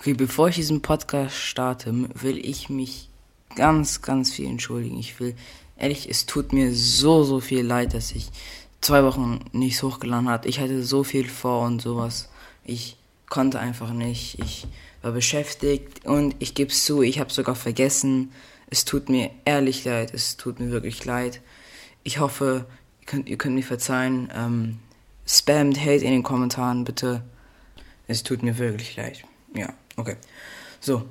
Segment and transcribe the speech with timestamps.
[0.00, 3.10] Okay, bevor ich diesen Podcast starte, will ich mich
[3.54, 4.98] ganz, ganz viel entschuldigen.
[4.98, 5.34] Ich will,
[5.76, 8.30] ehrlich, es tut mir so, so viel leid, dass ich
[8.80, 10.46] zwei Wochen nichts hochgeladen hat.
[10.46, 12.30] Ich hatte so viel vor und sowas.
[12.64, 12.96] Ich
[13.28, 14.38] konnte einfach nicht.
[14.38, 14.66] Ich
[15.02, 18.32] war beschäftigt und ich gebe es zu, ich habe sogar vergessen.
[18.70, 20.14] Es tut mir ehrlich leid.
[20.14, 21.42] Es tut mir wirklich leid.
[22.04, 22.64] Ich hoffe,
[23.02, 24.32] ihr könnt, ihr könnt mir verzeihen.
[24.34, 24.78] Ähm,
[25.26, 27.22] spamt Hate in den Kommentaren, bitte.
[28.06, 29.24] Es tut mir wirklich leid.
[29.54, 29.74] Ja.
[30.00, 30.16] Okay.
[30.80, 31.02] So.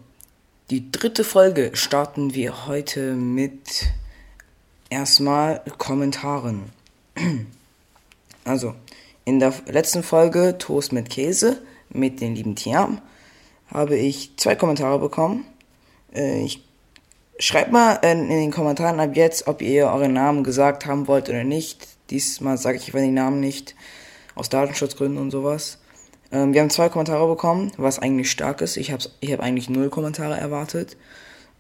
[0.72, 3.86] Die dritte Folge starten wir heute mit
[4.90, 6.72] erstmal Kommentaren.
[8.46, 8.74] Also,
[9.26, 13.00] in der letzten Folge Toast mit Käse mit den lieben Tiam
[13.68, 15.46] habe ich zwei Kommentare bekommen.
[16.12, 16.64] Äh, ich
[17.38, 21.44] schreibt mal in, den Kommentaren ab jetzt, ob ihr euren Namen gesagt haben wollt oder
[21.44, 21.88] nicht.
[22.10, 23.76] Diesmal sage ich einfach die Namen nicht
[24.34, 25.78] aus Datenschutzgründen und sowas.
[26.32, 28.78] Ähm, wir haben zwei Kommentare bekommen, was eigentlich stark ist.
[28.78, 30.98] Ich habe ich hab eigentlich null Kommentare erwartet.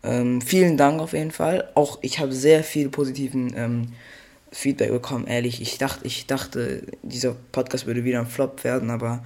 [0.04, 1.70] Ähm, vielen Dank auf jeden Fall.
[1.76, 3.88] Auch ich habe sehr viel positiven ähm,
[4.52, 5.62] Feedback bekommen, ehrlich.
[5.62, 9.24] Ich dachte, ich dachte, dieser Podcast würde wieder ein Flop werden, aber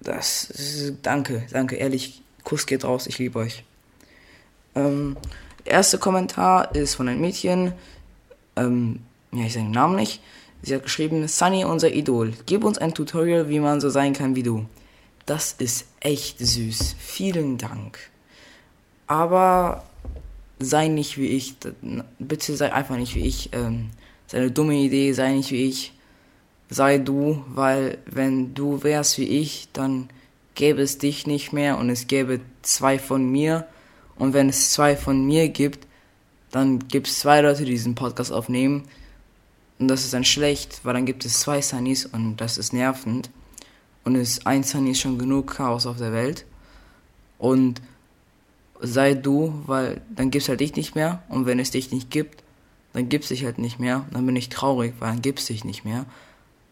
[0.00, 2.22] das danke, danke, ehrlich.
[2.44, 3.64] Kuss geht raus, ich liebe euch.
[4.76, 5.16] Ähm,
[5.64, 7.72] erste Kommentar ist von einem Mädchen.
[8.54, 9.00] Ähm,
[9.32, 10.20] ja, ich sage den Namen nicht.
[10.66, 14.34] Sie hat geschrieben, Sunny, unser Idol, gib uns ein Tutorial, wie man so sein kann
[14.34, 14.66] wie du.
[15.24, 16.96] Das ist echt süß.
[16.98, 18.00] Vielen Dank.
[19.06, 19.84] Aber
[20.58, 21.54] sei nicht wie ich.
[22.18, 23.50] Bitte sei einfach nicht wie ich.
[23.52, 23.90] Ähm,
[24.26, 25.92] sei eine dumme Idee, sei nicht wie ich.
[26.68, 30.08] Sei du, weil wenn du wärst wie ich, dann
[30.56, 33.68] gäbe es dich nicht mehr und es gäbe zwei von mir.
[34.16, 35.86] Und wenn es zwei von mir gibt,
[36.50, 38.88] dann gibt es zwei Leute, die diesen Podcast aufnehmen
[39.78, 43.30] und das ist dann schlecht, weil dann gibt es zwei Sunnys und das ist nervend.
[44.04, 46.46] Und es ein Sunny ist schon genug Chaos auf der Welt.
[47.38, 47.82] Und
[48.80, 51.22] sei du, weil dann gibt es halt dich nicht mehr.
[51.28, 52.42] Und wenn es dich nicht gibt,
[52.92, 54.06] dann gibt es dich halt nicht mehr.
[54.12, 56.06] Dann bin ich traurig, weil dann gibt es dich nicht mehr.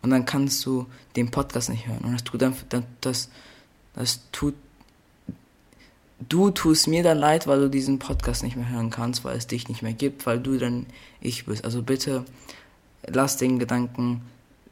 [0.00, 0.86] Und dann kannst du
[1.16, 2.04] den Podcast nicht hören.
[2.04, 2.54] Und das tut dann,
[3.00, 3.30] das,
[3.94, 4.54] das tut,
[6.28, 9.46] du tust mir dann leid, weil du diesen Podcast nicht mehr hören kannst, weil es
[9.46, 10.86] dich nicht mehr gibt, weil du dann
[11.20, 11.64] ich bist.
[11.64, 12.24] Also bitte,
[13.06, 14.22] lass den Gedanken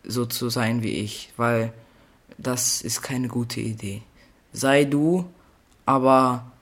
[0.05, 1.73] so zu sein wie ich, weil
[2.39, 4.03] das ist keine gute Idee.
[4.53, 5.25] Sei du,
[5.87, 6.53] aber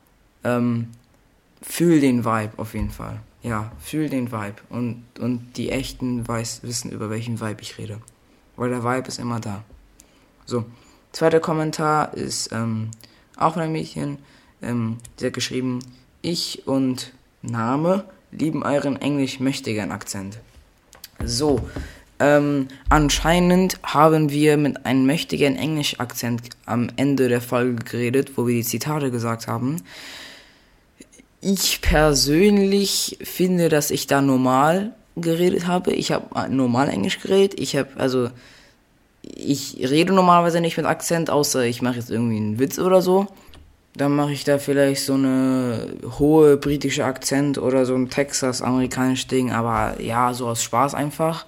[0.44, 0.88] ähm,
[1.62, 3.20] fühl den Vibe auf jeden Fall.
[3.42, 4.56] Ja, fühl den Vibe.
[4.68, 8.00] Und, und die Echten weiß, wissen, über welchen Vibe ich rede.
[8.56, 9.64] Weil der Vibe ist immer da.
[10.44, 10.64] So,
[11.12, 12.90] zweiter Kommentar ist ähm,
[13.36, 14.18] auch einem Mädchen.
[14.60, 15.80] Ähm, sie hat geschrieben,
[16.20, 20.38] ich und Name lieben euren englisch-mächtigen Akzent.
[21.24, 21.60] So,
[22.18, 28.54] ähm, anscheinend haben wir mit einem mächtigen Englisch-Akzent am Ende der Folge geredet, wo wir
[28.54, 29.76] die Zitate gesagt haben.
[31.40, 35.92] Ich persönlich finde, dass ich da normal geredet habe.
[35.92, 37.58] Ich habe normal Englisch geredet.
[37.58, 38.30] Ich habe, also,
[39.22, 43.26] ich rede normalerweise nicht mit Akzent, außer ich mache jetzt irgendwie einen Witz oder so.
[44.00, 49.52] Dann mache ich da vielleicht so eine hohe britische Akzent oder so ein Texas-amerikanisches Ding,
[49.52, 51.44] aber ja, so aus Spaß einfach.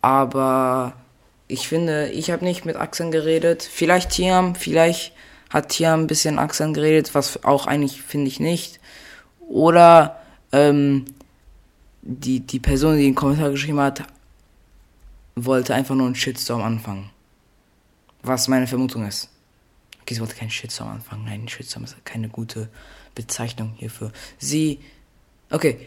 [0.00, 0.92] Aber
[1.48, 3.64] ich finde, ich habe nicht mit Akzent geredet.
[3.68, 5.12] Vielleicht Tiam, vielleicht
[5.50, 8.78] hat Tiam ein bisschen Akzent geredet, was auch eigentlich finde ich nicht.
[9.40, 10.20] Oder
[10.52, 11.06] ähm,
[12.02, 14.04] die, die Person, die den Kommentar geschrieben hat,
[15.34, 17.10] wollte einfach nur einen Shitstorm anfangen.
[18.22, 19.31] Was meine Vermutung ist.
[20.02, 21.24] Okay, sie wollte keinen Shitstorm anfangen.
[21.24, 22.68] Nein, Shitstorm ist keine gute
[23.14, 24.12] Bezeichnung hierfür.
[24.38, 24.80] Sie,
[25.50, 25.78] okay,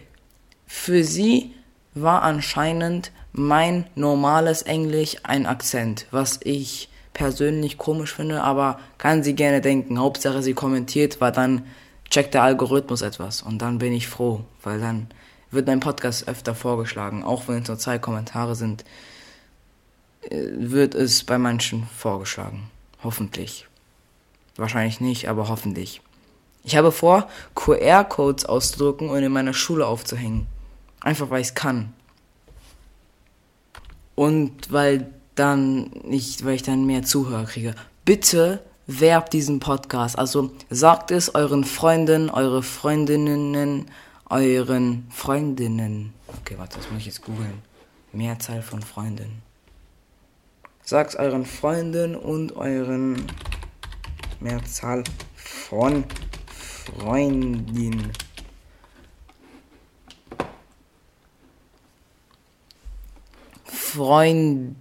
[0.68, 1.54] für sie
[1.94, 9.36] war anscheinend mein normales Englisch ein Akzent, was ich persönlich komisch finde, aber kann sie
[9.36, 10.00] gerne denken.
[10.00, 11.66] Hauptsache sie kommentiert, weil dann
[12.10, 15.08] checkt der Algorithmus etwas und dann bin ich froh, weil dann
[15.52, 18.84] wird mein Podcast öfter vorgeschlagen, auch wenn es nur zwei Kommentare sind,
[20.22, 22.70] äh, wird es bei manchen vorgeschlagen.
[23.04, 23.68] Hoffentlich.
[24.58, 26.02] Wahrscheinlich nicht, aber hoffentlich.
[26.64, 30.48] Ich habe vor, QR-Codes auszudrucken und in meiner Schule aufzuhängen.
[31.02, 31.94] Einfach weil ich es kann.
[34.16, 37.76] Und weil dann nicht, weil ich dann mehr Zuhörer kriege.
[38.06, 40.18] Bitte werbt diesen Podcast.
[40.18, 43.86] Also sagt es euren Freunden, eure Freundinnen,
[44.30, 46.14] euren Freundinnen.
[46.40, 47.62] Okay, warte, das muss ich jetzt googeln.
[48.14, 49.44] Mehrzahl von Freunden.
[50.84, 53.26] Sagt euren Freunden und euren
[54.40, 55.04] Mehrzahl
[55.36, 56.06] von
[56.46, 58.12] Freundin.
[63.96, 64.76] Freundin,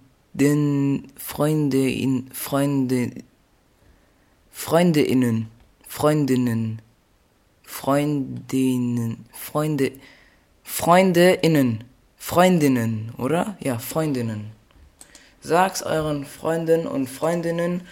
[1.15, 3.11] Freunde in, Freunde,
[4.51, 5.47] Freundeinnen,
[5.87, 6.81] Freundinnen,
[7.63, 9.91] Freundinnen, Freunde,
[10.63, 11.83] Freundeinnen,
[12.17, 13.57] Freundinnen, oder?
[13.61, 14.51] Ja, Freundinnen.
[15.39, 17.83] Sag's euren Freunden und Freundinnen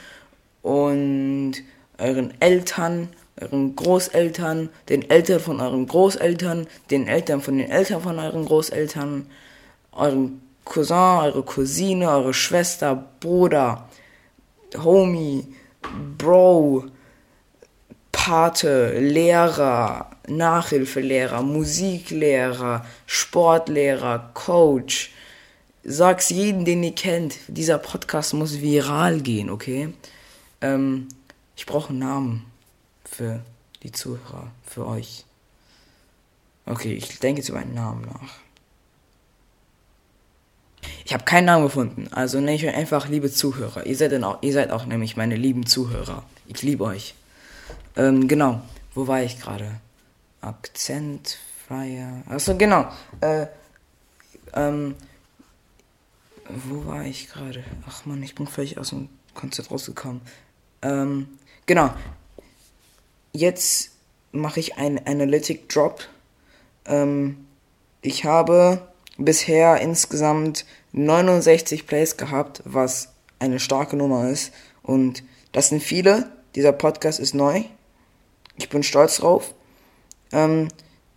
[0.64, 1.54] und
[2.00, 8.18] euren Eltern, euren Großeltern, den Eltern von euren Großeltern, den Eltern von den Eltern von
[8.18, 9.28] euren Großeltern,
[9.92, 13.90] euren Cousin, eure Cousine, eure Schwester, Bruder,
[14.82, 15.46] Homie,
[16.18, 16.86] Bro,
[18.12, 25.12] Pate, Lehrer, Nachhilfelehrer, Musiklehrer, Sportlehrer, Coach.
[25.84, 27.36] Sag's jeden, den ihr kennt.
[27.50, 29.90] Dieser Podcast muss viral gehen, okay?
[30.64, 31.10] Ähm,
[31.56, 32.46] ich brauche einen Namen
[33.06, 33.42] für
[33.84, 35.26] die Zuhörer, für euch.
[36.66, 38.40] Okay, ich denke jetzt über einen Namen nach.
[41.06, 42.08] Ich habe keinen Namen gefunden.
[42.12, 43.86] Also nenne ich euch einfach liebe Zuhörer.
[43.86, 46.24] Ihr seid, dann auch, ihr seid auch nämlich meine lieben Zuhörer.
[46.48, 47.14] Ich liebe euch.
[47.98, 48.62] Ähm, genau.
[48.96, 49.70] Wo war ich gerade?
[50.40, 52.24] Akzentfreier.
[52.30, 52.90] Achso, genau.
[53.20, 53.48] Äh,
[54.54, 54.96] ähm,
[56.48, 57.64] wo war ich gerade?
[57.88, 60.22] Ach man, ich bin völlig aus dem Konzept rausgekommen.
[60.84, 61.28] Ähm,
[61.66, 61.92] genau.
[63.32, 63.92] Jetzt
[64.32, 66.02] mache ich einen Analytic Drop.
[66.86, 67.46] Ähm,
[68.02, 68.82] ich habe
[69.18, 74.54] bisher insgesamt 69 Plays gehabt, was eine starke Nummer ist.
[74.84, 76.30] Und das sind viele.
[76.56, 77.64] Dieser Podcast ist neu.
[78.58, 79.56] Ich bin stolz drauf.
[80.32, 80.68] Ähm,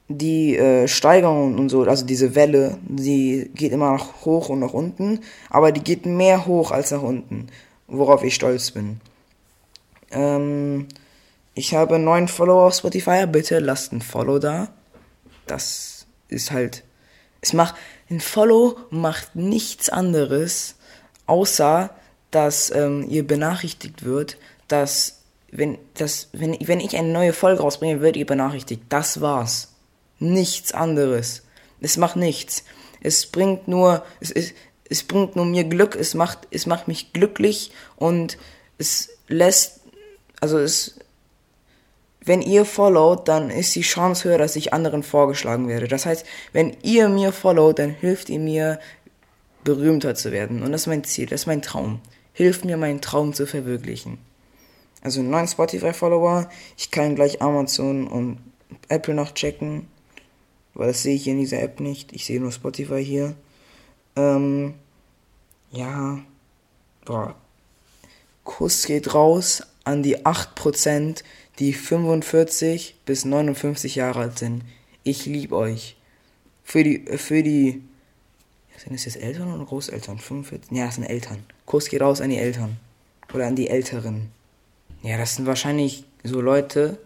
[0.09, 4.73] die äh, Steigerung und so, also diese Welle, die geht immer nach hoch und nach
[4.73, 5.21] unten,
[5.51, 7.49] aber die geht mehr hoch als nach unten,
[7.89, 9.01] worauf ich stolz bin.
[10.11, 10.89] Ähm,
[11.55, 14.69] ich habe neun Follower auf Spotify, bitte lasst ein Follow da.
[15.47, 16.85] Das ist halt,
[17.41, 17.77] es macht,
[18.11, 20.77] ein Follow macht nichts anderes,
[21.27, 21.91] außer
[22.31, 24.37] dass ähm, ihr benachrichtigt wird,
[24.69, 28.83] dass wenn, das, wenn, wenn ich eine neue Folge rausbringe, wird ihr benachrichtigt.
[28.89, 29.75] Das war's.
[30.19, 31.43] Nichts anderes.
[31.81, 32.65] Es macht nichts.
[33.01, 34.53] Es bringt nur, es, es,
[34.89, 38.39] es bringt nur mir Glück, es macht, es macht mich glücklich und
[38.79, 39.81] es lässt,
[40.41, 40.99] also es,
[42.25, 45.89] wenn ihr followt, dann ist die Chance höher, dass ich anderen vorgeschlagen werde.
[45.89, 48.81] Das heißt, wenn ihr mir followt, dann hilft ihr mir,
[49.67, 50.63] berühmter zu werden.
[50.63, 52.01] Und das ist mein Ziel, das ist mein Traum.
[52.33, 54.19] Hilft mir, meinen Traum zu verwirklichen.
[55.03, 56.49] Also neun Spotify-Follower.
[56.77, 58.39] Ich kann gleich Amazon und
[58.89, 59.89] Apple noch checken.
[60.75, 62.13] Weil das sehe ich in dieser App nicht.
[62.13, 63.35] Ich sehe nur Spotify hier.
[64.15, 64.75] Ähm,
[65.71, 66.19] ja.
[67.05, 67.35] Boah.
[68.45, 71.23] Kuss geht raus an die 8%,
[71.59, 74.65] die 45 bis 59 Jahre alt sind.
[75.05, 75.97] Ich liebe euch.
[76.65, 77.83] Für die, für die,
[78.77, 80.19] sind das jetzt Eltern oder Großeltern?
[80.19, 80.77] 45?
[80.77, 81.45] Ja, das sind Eltern.
[81.65, 82.77] Kuss geht raus an die Eltern.
[83.33, 84.31] Oder an die Älteren.
[85.03, 86.99] Ja, das sind wahrscheinlich so Leute,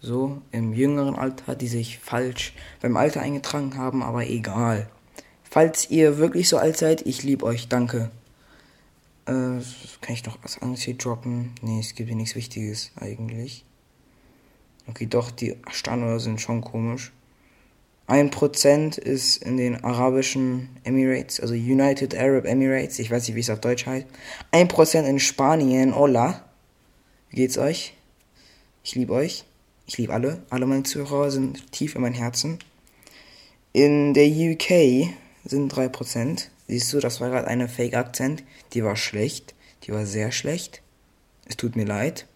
[0.00, 2.52] so im jüngeren Alter, die sich falsch
[2.82, 4.88] beim Alter eingetragen haben, aber egal.
[5.44, 8.10] Falls ihr wirklich so alt seid, ich liebe euch, danke.
[9.28, 9.60] Äh,
[10.00, 11.52] kann ich noch was anderes hier droppen?
[11.60, 13.66] Nee, es gibt hier nichts Wichtiges eigentlich.
[14.86, 17.12] Okay, doch, die Standorte sind schon komisch.
[18.06, 23.40] Ein Prozent ist in den arabischen Emirates, also United Arab Emirates, ich weiß nicht, wie
[23.40, 24.06] es auf Deutsch heißt.
[24.50, 26.42] Ein Prozent in Spanien, hola.
[27.28, 27.92] Wie geht's euch?
[28.82, 29.44] Ich liebe euch.
[29.86, 30.42] Ich liebe alle.
[30.48, 32.58] Alle meine Zuhörer sind tief in mein Herzen.
[33.74, 35.12] In der UK
[35.44, 36.48] sind 3%.
[36.68, 38.44] Siehst du, das war gerade eine Fake-Akzent.
[38.74, 39.54] Die war schlecht.
[39.84, 40.82] Die war sehr schlecht.
[41.46, 42.26] Es tut mir leid.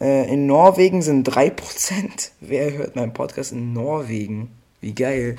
[0.00, 2.30] Äh, in Norwegen sind 3%.
[2.40, 4.50] Wer hört meinen Podcast in Norwegen?
[4.80, 5.36] Wie geil.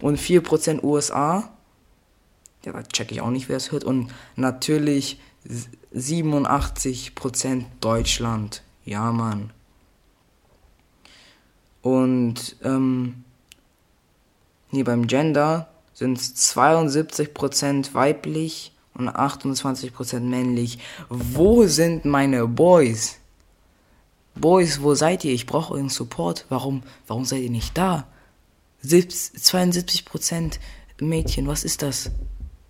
[0.00, 1.50] Und 4% USA.
[2.64, 3.84] Ja, da check ich auch nicht, wer es hört.
[3.84, 5.20] Und natürlich
[5.94, 8.62] 87% Deutschland.
[8.84, 9.50] Ja, Mann.
[11.82, 13.24] Und ähm,
[14.70, 20.78] hier beim Gender sind es 72% weiblich und 28% männlich.
[21.08, 23.16] Wo sind meine Boys?
[24.34, 25.32] Boys, wo seid ihr?
[25.32, 26.46] Ich brauche euren Support.
[26.48, 28.06] Warum, warum seid ihr nicht da?
[28.84, 30.58] 72%
[31.00, 32.10] Mädchen, was ist das?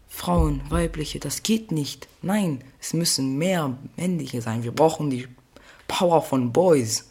[0.09, 2.07] Frauen, weibliche, das geht nicht.
[2.23, 4.63] Nein, es müssen mehr männliche sein.
[4.63, 5.27] Wir brauchen die
[5.89, 7.11] Power von Boys.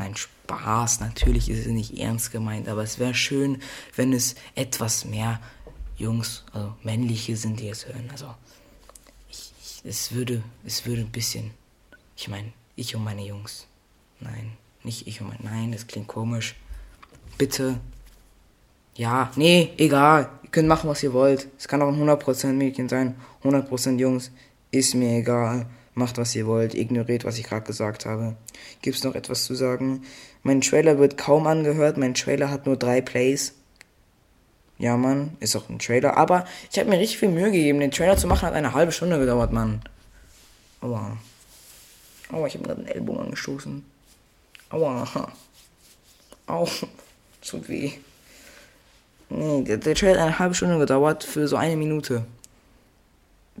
[0.00, 3.60] Nein, Spaß, natürlich ist es nicht ernst gemeint, aber es wäre schön,
[3.96, 5.40] wenn es etwas mehr
[5.98, 8.08] Jungs, also männliche sind, die es hören.
[8.10, 8.34] Also,
[9.28, 11.50] ich, ich, es würde, es würde ein bisschen,
[12.16, 13.66] ich meine, ich und meine Jungs.
[14.20, 14.52] Nein,
[14.84, 16.54] nicht ich und meine, nein, das klingt komisch.
[17.36, 17.78] Bitte.
[18.94, 20.30] Ja, nee, egal.
[20.44, 21.46] Ihr könnt machen, was ihr wollt.
[21.58, 24.30] Es kann auch ein 100% Mädchen sein, 100% Jungs.
[24.70, 25.66] Ist mir egal.
[25.94, 28.36] Macht, was ihr wollt, ignoriert, was ich gerade gesagt habe.
[28.82, 30.02] Gibt's noch etwas zu sagen?
[30.42, 33.54] Mein Trailer wird kaum angehört, mein Trailer hat nur drei Plays.
[34.78, 36.16] Ja, Mann, ist auch ein Trailer.
[36.16, 37.80] Aber ich habe mir richtig viel Mühe gegeben.
[37.80, 39.82] Den Trailer zu machen hat eine halbe Stunde gedauert, Mann.
[40.80, 41.18] Aua.
[42.32, 43.84] Aua, ich habe gerade einen Ellbogen angestoßen.
[44.70, 45.32] Aua.
[46.46, 46.66] Au.
[47.42, 47.92] Tut weh.
[49.28, 52.24] Nee, der, der Trailer hat eine halbe Stunde gedauert für so eine Minute.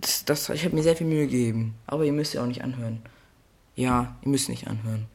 [0.00, 1.74] Das, das, ich habe mir sehr viel Mühe gegeben.
[1.86, 3.02] Aber ihr müsst ja auch nicht anhören.
[3.76, 5.06] Ja, ihr müsst nicht anhören.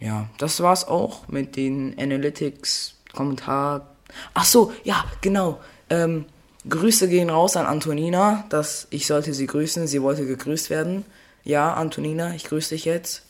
[0.00, 3.94] Ja, das war's auch mit den Analytics, Kommentar.
[4.34, 5.60] Ach so, ja, genau.
[5.88, 6.26] Ähm,
[6.68, 9.86] Grüße gehen raus an Antonina, dass ich sollte sie grüßen.
[9.86, 11.04] Sie wollte gegrüßt werden.
[11.44, 13.22] Ja, Antonina, ich grüße dich jetzt.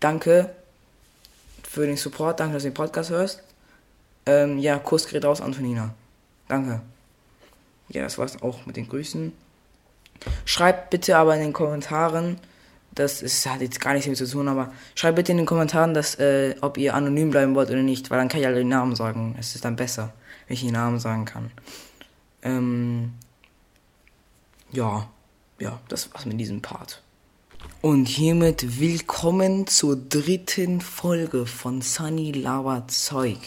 [0.00, 0.50] Danke
[1.62, 2.40] für den Support.
[2.40, 3.42] Danke, dass du den Podcast hörst.
[4.26, 5.94] Ähm, ja, Kuss geht raus, Antonina.
[6.48, 6.80] Danke.
[7.88, 9.32] Ja, das war's auch mit den Grüßen.
[10.44, 12.38] Schreibt bitte aber in den Kommentaren,
[12.94, 15.94] das ist, hat jetzt gar nichts damit zu tun, aber schreibt bitte in den Kommentaren,
[15.94, 18.68] dass, äh, ob ihr anonym bleiben wollt oder nicht, weil dann kann ich alle den
[18.68, 19.34] Namen sagen.
[19.38, 20.12] Es ist dann besser,
[20.46, 21.50] wenn ich den Namen sagen kann.
[22.42, 23.14] Ähm,
[24.70, 25.08] ja,
[25.58, 27.02] ja, das war's mit diesem Part.
[27.80, 33.38] Und hiermit willkommen zur dritten Folge von Sunny Lava Zeug.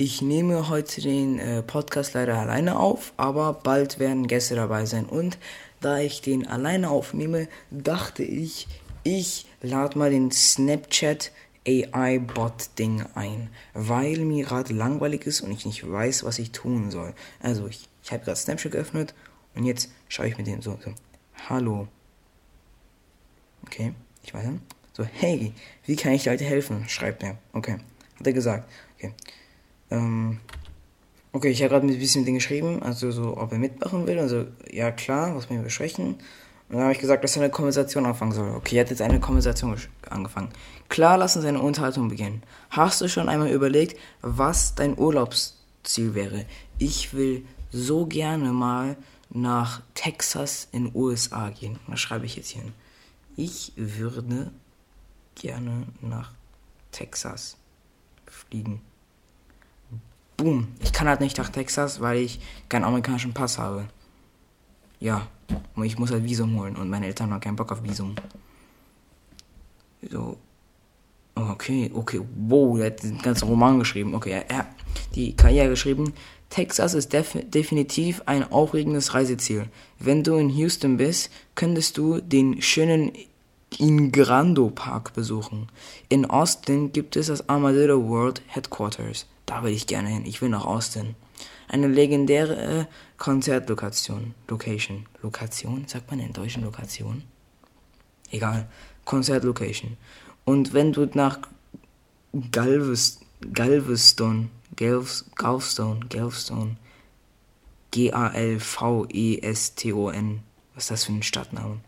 [0.00, 5.06] Ich nehme heute den äh, Podcast leider alleine auf, aber bald werden Gäste dabei sein.
[5.06, 5.38] Und
[5.80, 8.68] da ich den alleine aufnehme, dachte ich,
[9.02, 11.32] ich lade mal den Snapchat
[11.66, 17.12] AI-Bot-Ding ein, weil mir gerade langweilig ist und ich nicht weiß, was ich tun soll.
[17.40, 19.14] Also ich, ich habe gerade Snapchat geöffnet
[19.56, 20.94] und jetzt schaue ich mit dem so, so,
[21.48, 21.88] hallo.
[23.66, 24.62] Okay, ich weiß nicht.
[24.92, 25.52] So, hey,
[25.86, 26.88] wie kann ich Leute helfen?
[26.88, 27.36] Schreibt er.
[27.52, 27.78] Okay,
[28.20, 28.70] hat er gesagt.
[28.96, 29.12] Okay.
[29.90, 30.40] Ähm,
[31.32, 34.18] okay, ich habe gerade ein bisschen mit ihm geschrieben, also so, ob er mitmachen will.
[34.18, 36.16] Also, ja klar, was wir besprechen.
[36.68, 38.50] Und dann habe ich gesagt, dass er eine Konversation anfangen soll.
[38.56, 39.76] Okay, er hat jetzt eine Konversation
[40.10, 40.50] angefangen.
[40.88, 42.42] Klar, lass uns eine Unterhaltung beginnen.
[42.70, 46.44] Hast du schon einmal überlegt, was dein Urlaubsziel wäre?
[46.78, 48.96] Ich will so gerne mal
[49.30, 51.78] nach Texas in USA gehen.
[51.86, 52.72] Das schreibe ich jetzt hier hin.
[53.36, 54.50] Ich würde
[55.34, 56.32] gerne nach
[56.92, 57.56] Texas
[58.26, 58.80] fliegen.
[60.38, 60.68] Boom.
[60.80, 63.88] Ich kann halt nicht nach Texas, weil ich keinen amerikanischen Pass habe.
[65.00, 65.26] Ja.
[65.74, 68.14] Und ich muss halt Visum holen und meine Eltern haben keinen Bock auf Visum.
[70.08, 70.38] So.
[71.34, 72.20] Okay, okay.
[72.36, 74.14] Wow, er hat den ganzen Roman geschrieben.
[74.14, 74.66] Okay, er, er
[75.14, 76.12] die Karriere geschrieben.
[76.50, 79.66] Texas ist def definitiv ein aufregendes Reiseziel.
[79.98, 83.12] Wenn du in Houston bist, könntest du den schönen
[83.76, 85.68] Ingrando Park besuchen.
[86.08, 89.26] In Austin gibt es das Armadillo World Headquarters.
[89.48, 90.26] Da will ich gerne hin.
[90.26, 91.14] Ich will nach Austin.
[91.68, 92.86] Eine legendäre
[93.16, 94.34] Konzertlokation.
[94.46, 95.06] Location.
[95.22, 95.88] Lokation?
[95.88, 97.24] Sagt man in deutschen Lokation?
[98.30, 98.68] Egal.
[99.06, 99.96] Konzertlocation.
[100.44, 101.38] Und wenn du nach
[102.50, 106.76] Galveston, Galveston, Galveston, Galveston,
[107.92, 108.60] G-A-L-V-E-S-T-O-N,
[110.74, 111.80] was ist das für ein Stadtname?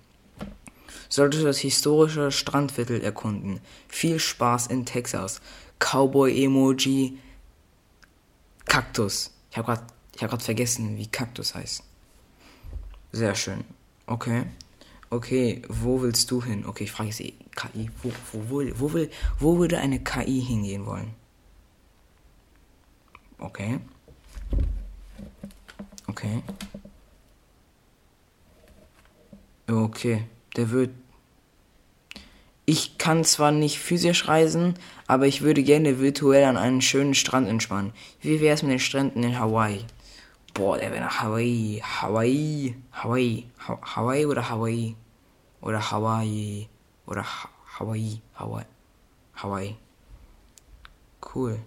[1.11, 3.61] Solltest du das historische Strandviertel erkunden.
[3.87, 5.43] Viel Spaß in Texas.
[5.79, 7.19] Cowboy-Emoji,
[8.71, 9.33] Kaktus.
[9.51, 11.83] Ich habe gerade ich vergessen, wie Kaktus heißt.
[13.11, 13.65] Sehr schön.
[14.07, 14.45] Okay.
[15.11, 16.65] Okay, wo willst du hin?
[16.65, 17.91] Okay, ich frage jetzt KI.
[18.01, 19.11] Wo, wo, wo, wo, will,
[19.41, 21.15] wo würde eine KI hingehen wollen?
[23.39, 23.81] Okay.
[26.07, 26.43] Okay.
[29.69, 30.25] Okay,
[30.57, 30.91] der wird
[32.71, 34.75] ich kann zwar nicht physisch reisen,
[35.09, 37.93] aber ich würde gerne virtuell an einen schönen Strand entspannen.
[38.21, 39.85] Wie wäre es mit den Stränden in Hawaii?
[40.55, 41.83] Boah, der wäre nach Hawaii.
[41.83, 42.77] Hawaii.
[42.93, 43.47] Hawaii.
[43.67, 44.95] Ha Hawaii oder Hawaii?
[45.61, 46.69] Oder Hawaii.
[47.07, 48.23] Oder ha Hawaii.
[48.37, 48.67] Hawaii.
[49.35, 49.77] Hawaii.
[51.35, 51.59] Cool.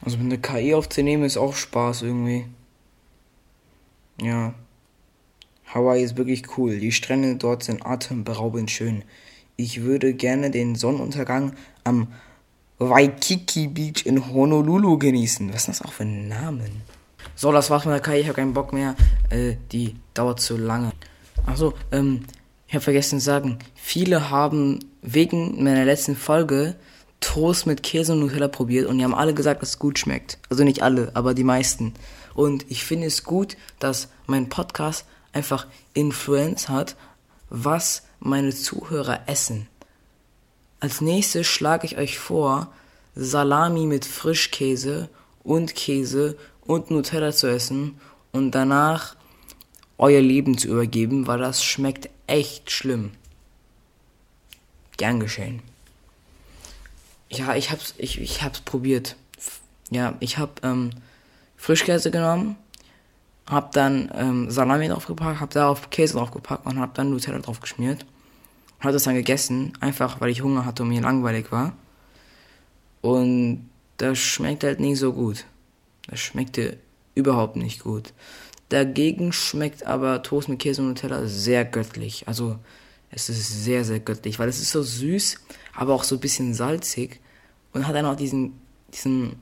[0.00, 2.46] Also mit einer KI aufzunehmen ist auch Spaß irgendwie.
[4.22, 4.54] Ja.
[5.74, 6.78] Hawaii ist wirklich cool.
[6.78, 9.02] Die Strände dort sind atemberaubend schön.
[9.56, 11.52] Ich würde gerne den Sonnenuntergang
[11.84, 12.08] am
[12.78, 15.48] Waikiki Beach in Honolulu genießen.
[15.48, 16.82] Was ist das auch für ein Namen?
[17.34, 18.20] So, das war's mit der KI.
[18.20, 18.94] Ich habe keinen Bock mehr.
[19.30, 20.92] Äh, die dauert zu lange.
[21.44, 22.24] Achso, ähm,
[22.66, 23.58] ich habe vergessen zu sagen.
[23.74, 26.76] Viele haben wegen meiner letzten Folge
[27.20, 30.38] Toast mit Käse und Nutella probiert und die haben alle gesagt, dass es gut schmeckt.
[30.50, 31.94] Also nicht alle, aber die meisten.
[32.34, 35.04] Und ich finde es gut, dass mein Podcast
[35.38, 36.96] einfach Influenz hat,
[37.48, 39.68] was meine Zuhörer essen.
[40.80, 42.72] Als nächstes schlage ich euch vor,
[43.14, 45.08] Salami mit Frischkäse
[45.42, 48.00] und Käse und Nutella zu essen
[48.32, 49.16] und danach
[49.96, 53.12] euer Leben zu übergeben, weil das schmeckt echt schlimm.
[54.96, 55.62] Gern geschehen.
[57.30, 59.16] Ja, ich hab's, ich, ich hab's probiert.
[59.90, 60.90] Ja, ich hab ähm,
[61.56, 62.56] Frischkäse genommen,
[63.48, 67.60] hab dann ähm, Salami draufgepackt, hab da auf Käse draufgepackt und hab dann Nutella drauf
[67.60, 68.04] geschmiert.
[68.80, 71.72] Hab das dann gegessen, einfach weil ich Hunger hatte und mir langweilig war.
[73.00, 75.46] Und das schmeckt halt nicht so gut.
[76.06, 76.78] Das schmeckte
[77.14, 78.12] überhaupt nicht gut.
[78.68, 82.28] Dagegen schmeckt aber Toast mit Käse und Nutella sehr göttlich.
[82.28, 82.58] Also
[83.10, 85.40] es ist sehr, sehr göttlich, weil es ist so süß,
[85.74, 87.20] aber auch so ein bisschen salzig
[87.72, 88.60] und hat dann auch diesen,
[88.92, 89.36] diesen,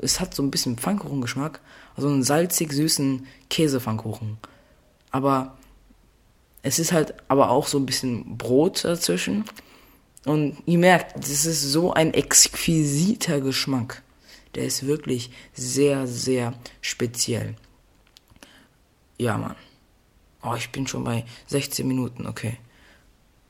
[0.00, 1.60] es hat so ein bisschen Pfannkuchengeschmack,
[1.96, 4.38] also einen salzig süßen Käsepfannkuchen.
[5.10, 5.56] Aber
[6.62, 9.44] es ist halt aber auch so ein bisschen Brot dazwischen.
[10.24, 14.02] Und ihr merkt, das ist so ein exquisiter Geschmack.
[14.54, 17.54] Der ist wirklich sehr, sehr speziell.
[19.18, 19.54] Ja, Mann.
[20.42, 22.58] Oh, ich bin schon bei 16 Minuten, okay.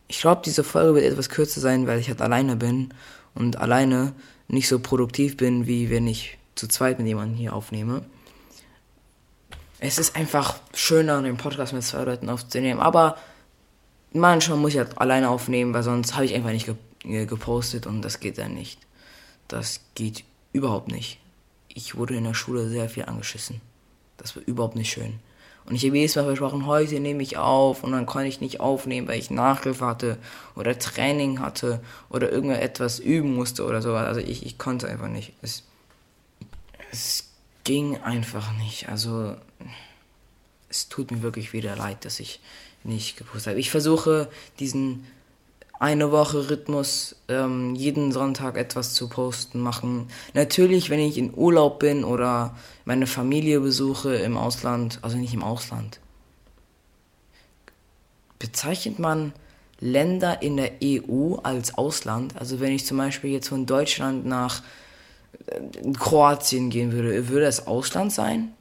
[0.08, 2.94] Ich glaube, diese Folge wird etwas kürzer sein, weil ich halt alleine bin
[3.34, 4.14] und alleine
[4.48, 8.04] nicht so produktiv bin, wie wenn ich zu zweit mit jemandem hier aufnehme.
[9.78, 13.16] Es ist einfach schöner, den Podcast mit zwei Leuten aufzunehmen, aber
[14.12, 16.76] manchmal muss ich halt alleine aufnehmen, weil sonst habe ich einfach nicht ge
[17.26, 18.80] gepostet und das geht dann nicht.
[19.48, 21.20] Das geht überhaupt nicht.
[21.68, 23.60] Ich wurde in der Schule sehr viel angeschissen.
[24.16, 25.20] Das war überhaupt nicht schön.
[25.66, 28.60] Und ich habe jedes Mal versprochen, heute nehme ich auf und dann konnte ich nicht
[28.60, 30.16] aufnehmen, weil ich Nachhilfe hatte
[30.54, 34.06] oder Training hatte oder irgendetwas üben musste oder sowas.
[34.06, 35.32] Also ich, ich konnte einfach nicht.
[35.42, 35.64] Es,
[36.92, 37.30] es
[37.64, 38.88] ging einfach nicht.
[38.88, 39.34] Also
[40.68, 42.40] es tut mir wirklich wieder leid, dass ich
[42.84, 43.60] nicht gepostet habe.
[43.60, 45.04] Ich versuche diesen
[45.78, 50.08] eine Woche Rhythmus, ähm, jeden Sonntag etwas zu posten, machen.
[50.32, 55.42] Natürlich, wenn ich in Urlaub bin oder meine Familie besuche im Ausland, also nicht im
[55.42, 56.00] Ausland.
[58.38, 59.32] Bezeichnet man
[59.78, 62.36] Länder in der EU als Ausland?
[62.38, 64.62] Also wenn ich zum Beispiel jetzt von Deutschland nach
[65.46, 68.54] äh, Kroatien gehen würde, würde es Ausland sein?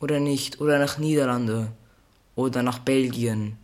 [0.00, 0.60] Oder nicht?
[0.60, 1.72] Oder nach Niederlande?
[2.34, 3.56] Oder nach Belgien?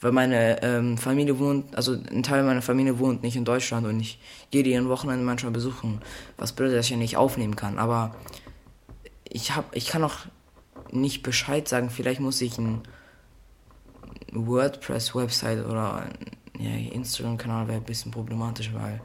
[0.00, 3.98] weil meine ähm, Familie wohnt, also ein Teil meiner Familie wohnt nicht in Deutschland und
[3.98, 4.20] ich
[4.52, 6.00] gehe die an Wochenende manchmal besuchen,
[6.36, 7.78] was bedeutet, dass ich ja nicht aufnehmen kann.
[7.78, 8.14] Aber
[9.24, 10.18] ich hab, ich kann auch
[10.92, 11.90] nicht Bescheid sagen.
[11.90, 12.82] Vielleicht muss ich ein
[14.32, 16.06] WordPress-Website oder
[16.58, 19.00] ja, Instagram-Kanal wäre ein bisschen problematisch, weil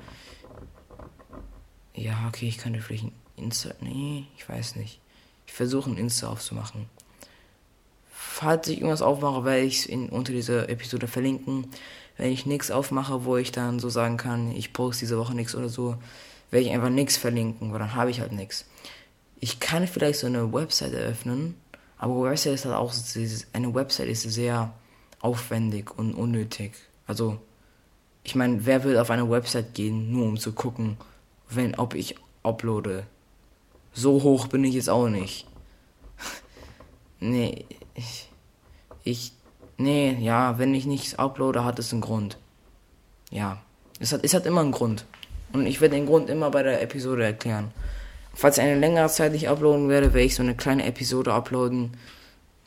[1.95, 5.00] ja, okay, ich könnte vielleicht ein Insta, nee, ich weiß nicht.
[5.51, 6.87] Ich versuche ein Insta aufzumachen
[8.41, 11.67] falls ich irgendwas aufmache, werde ich es unter dieser Episode verlinken.
[12.17, 15.53] Wenn ich nichts aufmache, wo ich dann so sagen kann, ich poste diese Woche nichts
[15.53, 15.95] oder so,
[16.49, 18.65] werde ich einfach nichts verlinken, weil dann habe ich halt nichts.
[19.39, 21.55] Ich kann vielleicht so eine Website eröffnen,
[21.99, 22.93] aber Website ist halt auch,
[23.53, 24.73] eine Website ist sehr
[25.19, 26.73] aufwendig und unnötig.
[27.05, 27.37] Also,
[28.23, 30.97] ich meine, wer will auf eine Website gehen, nur um zu gucken,
[31.47, 33.05] wenn, ob ich uploade?
[33.93, 35.47] So hoch bin ich jetzt auch nicht.
[37.19, 38.29] nee, ich,
[39.03, 39.33] ich,
[39.77, 42.37] nee, ja, wenn ich nichts uploade, hat es einen Grund.
[43.29, 43.61] Ja,
[43.99, 45.05] es hat, es hat immer einen Grund.
[45.53, 47.71] Und ich werde den Grund immer bei der Episode erklären.
[48.33, 51.91] Falls ich eine längere Zeit nicht uploaden werde, werde ich so eine kleine Episode uploaden.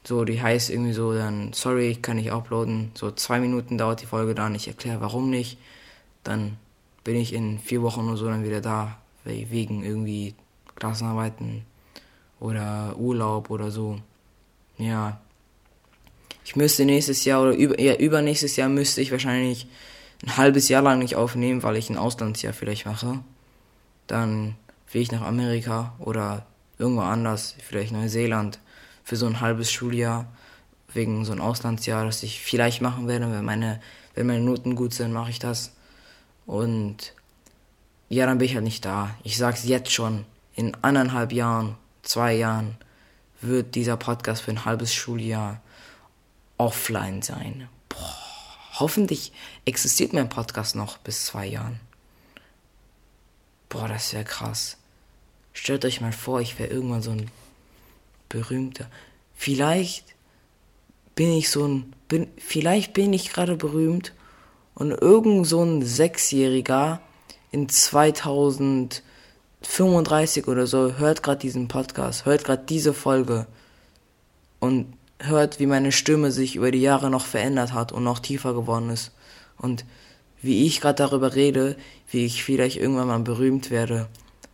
[0.07, 2.91] So, die heißt irgendwie so dann, sorry, ich kann nicht uploaden.
[2.95, 4.55] So zwei Minuten dauert die Folge dann.
[4.55, 5.59] Ich erkläre, warum nicht.
[6.23, 6.59] Dann
[7.05, 8.99] bin ich in vier Wochen oder so dann wieder da.
[9.25, 10.35] Wegen irgendwie
[10.85, 11.65] Klassenarbeiten
[12.41, 14.01] oder Urlaub oder so.
[14.77, 15.19] Ja.
[16.45, 19.67] Ich müsste nächstes Jahr oder über, ja, übernächstes Jahr müsste ich wahrscheinlich
[20.23, 23.21] ein halbes Jahr lang nicht aufnehmen, weil ich ein Auslandsjahr vielleicht mache.
[24.07, 26.45] Dann fliege ich nach Amerika oder
[26.79, 28.59] irgendwo anders, vielleicht Neuseeland,
[29.05, 30.27] für so ein halbes Schuljahr,
[30.93, 33.81] wegen so ein Auslandsjahr, das ich vielleicht machen werde, wenn meine,
[34.15, 35.73] wenn meine Noten gut sind, mache ich das.
[36.45, 37.15] Und
[38.11, 39.15] ja, dann bin ich halt nicht da.
[39.23, 40.27] Ich sag's jetzt schon.
[40.55, 42.77] In anderthalb Jahren, zwei Jahren
[43.41, 45.61] wird dieser Podcast für ein halbes Schuljahr
[46.59, 47.69] offline sein.
[47.89, 49.33] Boah, hoffentlich
[49.65, 51.81] existiert mein Podcast noch bis zwei Jahren.
[53.69, 54.77] Boah, das wäre krass.
[55.53, 57.31] Stellt euch mal vor, ich wäre irgendwann so ein
[58.29, 58.89] berühmter.
[59.35, 60.15] Vielleicht
[61.17, 64.13] bin ich so ein, bin, vielleicht bin ich gerade berühmt
[64.75, 67.01] und irgend so ein Sechsjähriger
[67.51, 67.69] in
[69.65, 73.47] 2035 oder so hört gerade diesen Podcast, hört gerade diese Folge
[74.61, 78.55] und hört, wie meine Stimme sich über die Jahre noch verändert hat und noch tiefer
[78.55, 79.13] geworden ist.
[79.59, 79.85] Und
[80.43, 81.77] wie ich gerade darüber rede,
[82.11, 84.09] wie ich vielleicht irgendwann mal berühmt werde.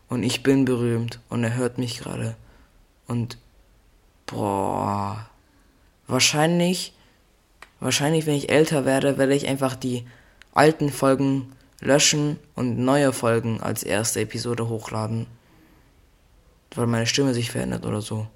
[0.09, 2.37] Und ich bin berühmt und er hört mich gerade.
[3.07, 3.39] Und
[4.27, 5.29] boah,
[6.07, 6.93] wahrscheinlich,
[7.81, 10.05] wahrscheinlich, wenn ich älter werde, werde ich einfach die
[10.53, 15.27] alten Folgen löschen und neue Folgen als erste Episode hochladen.
[16.75, 18.27] Weil meine Stimme sich verändert oder so.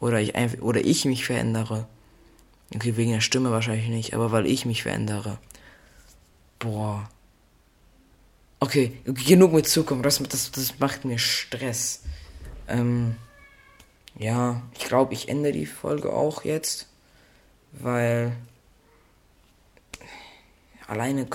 [0.00, 1.86] Oder ich, oder ich mich verändere.
[2.74, 5.38] Okay, wegen der Stimme wahrscheinlich nicht, aber weil ich mich verändere.
[6.58, 7.08] Boah.
[8.58, 10.04] Okay, genug mit Zukunft.
[10.04, 12.02] Das, das, das macht mir Stress.
[12.66, 13.14] Ähm,
[14.18, 16.88] ja, ich glaube, ich ende die Folge auch jetzt.
[17.72, 18.32] Weil
[20.86, 21.26] alleine,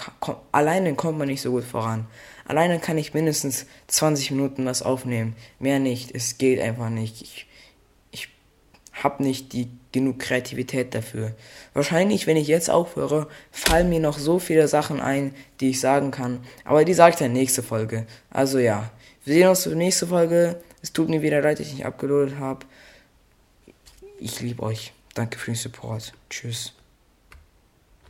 [0.51, 2.07] alleine kommt man nicht so gut voran.
[2.45, 5.35] Alleine kann ich mindestens 20 Minuten was aufnehmen.
[5.59, 6.13] Mehr nicht.
[6.13, 7.21] Es geht einfach nicht.
[7.21, 7.47] Ich,
[8.11, 8.29] ich
[8.93, 11.33] habe nicht die genug Kreativität dafür.
[11.73, 16.11] Wahrscheinlich, wenn ich jetzt aufhöre, fallen mir noch so viele Sachen ein, die ich sagen
[16.11, 16.39] kann.
[16.65, 18.05] Aber die sage ich dann nächste Folge.
[18.29, 18.91] Also ja,
[19.25, 20.61] wir sehen uns zur nächsten Folge.
[20.81, 22.65] Es tut mir wieder leid, dass ich nicht abgeloadet habe.
[24.19, 24.93] Ich liebe euch.
[25.13, 26.13] Danke für den Support.
[26.29, 26.73] Tschüss.